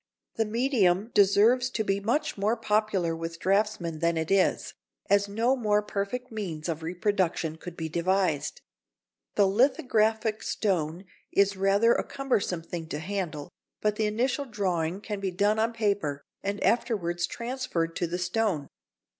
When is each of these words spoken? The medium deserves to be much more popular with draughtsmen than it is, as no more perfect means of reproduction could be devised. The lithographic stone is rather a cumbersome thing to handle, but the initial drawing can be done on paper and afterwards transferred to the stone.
The 0.33 0.45
medium 0.45 1.11
deserves 1.13 1.69
to 1.69 1.83
be 1.83 1.99
much 1.99 2.35
more 2.35 2.57
popular 2.57 3.15
with 3.15 3.37
draughtsmen 3.37 3.99
than 3.99 4.17
it 4.17 4.31
is, 4.31 4.73
as 5.11 5.27
no 5.27 5.55
more 5.55 5.83
perfect 5.83 6.31
means 6.31 6.67
of 6.67 6.81
reproduction 6.81 7.55
could 7.55 7.77
be 7.77 7.87
devised. 7.87 8.61
The 9.35 9.45
lithographic 9.47 10.41
stone 10.41 11.05
is 11.31 11.55
rather 11.55 11.93
a 11.93 12.03
cumbersome 12.03 12.63
thing 12.63 12.87
to 12.87 12.97
handle, 12.97 13.51
but 13.79 13.95
the 13.97 14.07
initial 14.07 14.45
drawing 14.45 15.01
can 15.01 15.19
be 15.19 15.29
done 15.29 15.59
on 15.59 15.71
paper 15.71 16.23
and 16.41 16.63
afterwards 16.63 17.27
transferred 17.27 17.95
to 17.97 18.07
the 18.07 18.17
stone. 18.17 18.69